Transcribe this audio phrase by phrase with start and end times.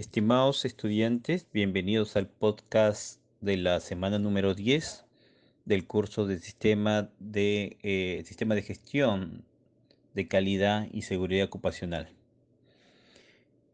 [0.00, 5.04] Estimados estudiantes, bienvenidos al podcast de la semana número 10
[5.66, 9.44] del curso de sistema de, eh, sistema de gestión
[10.14, 12.08] de calidad y seguridad ocupacional.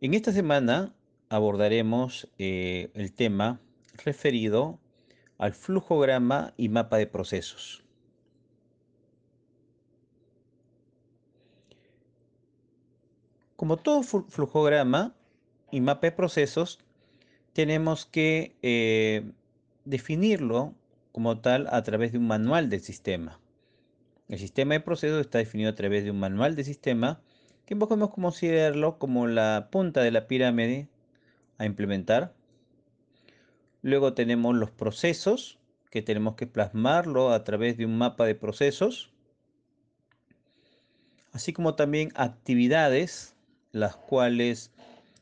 [0.01, 0.93] En esta semana
[1.29, 3.61] abordaremos eh, el tema
[4.05, 4.81] referido
[5.39, 7.85] al flujograma y mapa de procesos.
[13.55, 15.16] Como todo flujograma
[15.71, 16.79] y mapa de procesos,
[17.53, 19.31] tenemos que eh,
[19.85, 20.75] definirlo
[21.13, 23.41] como tal a través de un manual del sistema.
[24.29, 27.21] El sistema de procesos está definido a través de un manual de sistema
[27.65, 30.89] que podemos considerarlo como la punta de la pirámide
[31.59, 32.35] a implementar.
[33.83, 35.59] Luego tenemos los procesos,
[35.91, 39.13] que tenemos que plasmarlo a través de un mapa de procesos,
[41.33, 43.37] así como también actividades
[43.73, 44.73] las cuales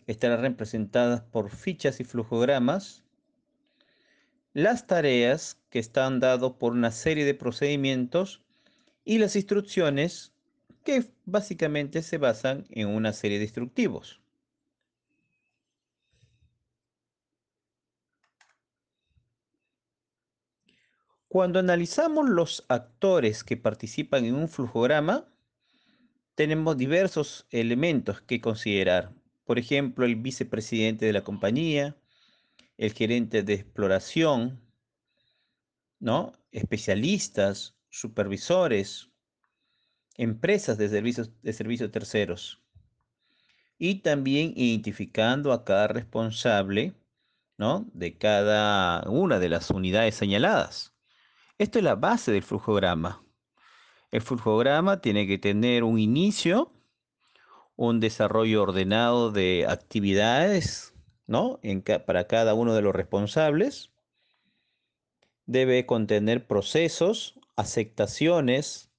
[0.07, 3.05] estarán representadas por fichas y flujogramas,
[4.53, 8.43] las tareas que están dadas por una serie de procedimientos
[9.05, 10.33] y las instrucciones
[10.85, 14.21] que básicamente se basan en una serie de instructivos.
[21.29, 25.27] Cuando analizamos los actores que participan en un flujograma,
[26.37, 29.13] tenemos diversos elementos que considerar.
[29.45, 31.97] Por ejemplo, el vicepresidente de la compañía,
[32.77, 34.61] el gerente de exploración,
[36.01, 36.33] ¿no?
[36.51, 39.11] especialistas, supervisores,
[40.17, 42.63] empresas de servicios, de servicios terceros.
[43.79, 46.95] Y también identificando a cada responsable
[47.59, 47.89] ¿no?
[47.93, 50.95] de cada una de las unidades señaladas.
[51.59, 53.25] Esto es la base del flujograma.
[54.11, 56.73] El flujograma tiene que tener un inicio,
[57.77, 60.95] un desarrollo ordenado de actividades,
[61.27, 61.61] ¿no?
[62.07, 63.91] para cada uno de los responsables.
[65.47, 68.91] Debe contener procesos, aceptaciones,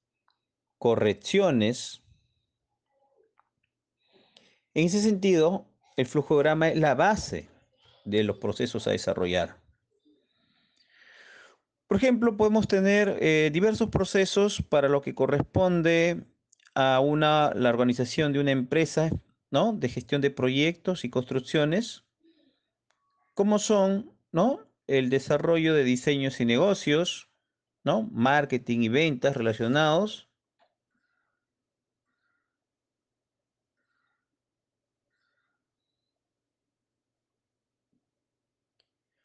[0.78, 2.03] correcciones.
[4.74, 5.66] En ese sentido,
[5.96, 7.50] el flujograma es la base
[8.03, 9.58] de los procesos a desarrollar.
[11.88, 16.25] Por ejemplo, podemos tener eh, diversos procesos para lo que corresponde
[16.75, 19.09] a una, la organización de una empresa
[19.50, 19.74] ¿no?
[19.74, 22.03] de gestión de proyectos y construcciones,
[23.34, 24.59] como son ¿no?
[24.88, 27.30] el desarrollo de diseños y negocios,
[27.84, 28.03] ¿no?
[28.12, 30.30] marketing y ventas relacionados,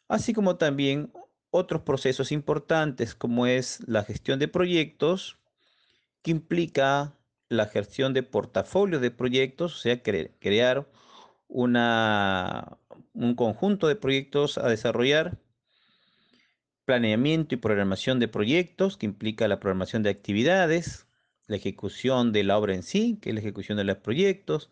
[0.08, 1.12] así como también
[1.50, 5.38] otros procesos importantes como es la gestión de proyectos,
[6.22, 7.16] que implica
[7.50, 10.88] la gestión de portafolio de proyectos, o sea, crear
[11.48, 11.74] un
[13.36, 15.36] conjunto de proyectos a desarrollar,
[16.84, 21.06] planeamiento y programación de proyectos, que implica la programación de actividades,
[21.48, 24.70] la ejecución de la obra en sí, que es la ejecución de los proyectos,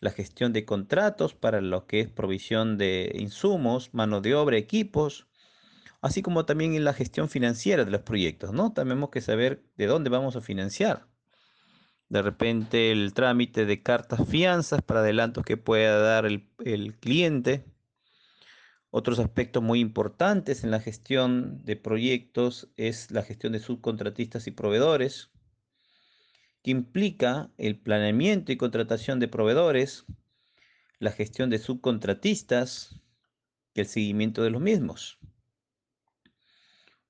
[0.00, 5.26] la gestión de contratos para lo que es provisión de insumos, mano de obra, equipos,
[6.00, 8.72] así como también en la gestión financiera de los proyectos, ¿no?
[8.72, 11.11] Tenemos que saber de dónde vamos a financiar.
[12.12, 17.64] De repente el trámite de cartas fianzas para adelantos que pueda dar el, el cliente.
[18.90, 24.50] Otros aspectos muy importantes en la gestión de proyectos es la gestión de subcontratistas y
[24.50, 25.30] proveedores,
[26.62, 30.04] que implica el planeamiento y contratación de proveedores,
[30.98, 33.00] la gestión de subcontratistas
[33.72, 35.18] y el seguimiento de los mismos.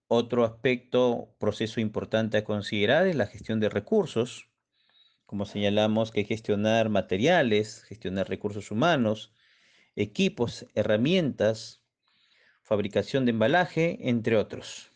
[0.07, 4.52] Otro aspecto, proceso importante a considerar es la gestión de recursos.
[5.33, 9.33] Como señalamos que gestionar materiales, gestionar recursos humanos,
[9.97, 11.81] equipos, herramientas,
[12.63, 14.91] fabricación de embalaje, entre otros.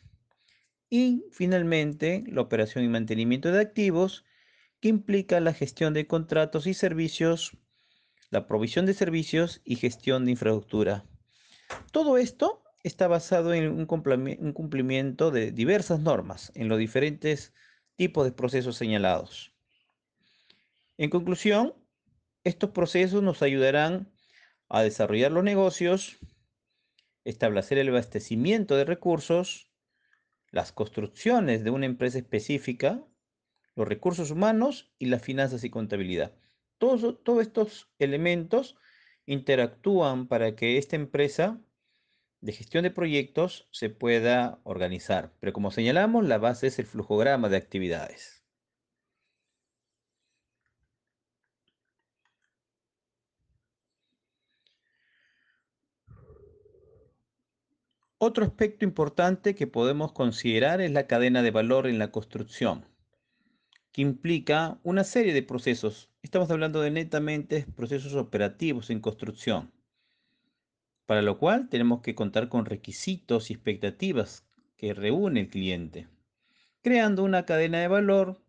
[0.90, 4.26] Y finalmente, la operación y mantenimiento de activos,
[4.81, 7.56] que implica la gestión de contratos y servicios,
[8.28, 11.06] la provisión de servicios y gestión de infraestructura.
[11.93, 17.55] Todo esto está basado en un cumplimiento de diversas normas en los diferentes
[17.96, 19.56] tipos de procesos señalados.
[20.98, 21.75] En conclusión,
[22.44, 24.12] estos procesos nos ayudarán
[24.69, 26.19] a desarrollar los negocios,
[27.25, 29.70] establecer el abastecimiento de recursos,
[30.50, 33.04] las construcciones de una empresa específica,
[33.75, 36.34] los recursos humanos y las finanzas y contabilidad.
[36.78, 38.76] Todos, estos elementos
[39.26, 41.60] interactúan para que esta empresa
[42.40, 45.34] de gestión de proyectos se pueda organizar.
[45.40, 48.36] Pero como señalamos, la base es el flujograma de actividades.
[58.28, 62.84] Otro aspecto importante que podemos considerar es la cadena de valor en la construcción,
[63.93, 66.11] que implica una serie de procesos.
[66.23, 69.70] Estamos hablando de netamente procesos operativos en construcción,
[71.06, 74.44] para lo cual tenemos que contar con requisitos y expectativas
[74.76, 76.08] que reúne el cliente,
[76.82, 78.43] creando una cadena de valor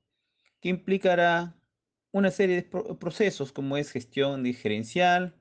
[0.59, 1.55] que implicará
[2.11, 5.35] una serie de procesos como es gestión diferencial,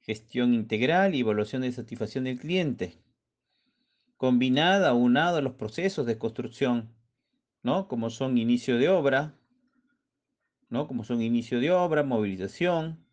[0.00, 3.01] gestión integral y evaluación de satisfacción del cliente,
[4.22, 6.94] combinada, unado a los procesos de construcción,
[7.64, 7.88] ¿no?
[7.88, 9.34] Como son inicio de obra,
[10.68, 10.86] ¿no?
[10.86, 13.04] Como son inicio de obra, movilización,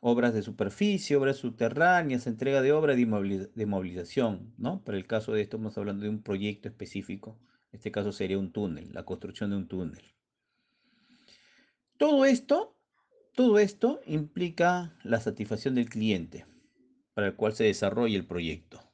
[0.00, 4.84] obras de superficie, obras subterráneas, entrega de obra de movilización, ¿no?
[4.84, 7.36] Para el caso de esto estamos hablando de un proyecto específico,
[7.72, 10.14] en este caso sería un túnel, la construcción de un túnel.
[11.96, 12.78] Todo esto,
[13.34, 16.46] todo esto implica la satisfacción del cliente
[17.14, 18.87] para el cual se desarrolla el proyecto.